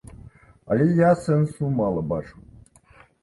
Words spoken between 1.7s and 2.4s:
мала бачу.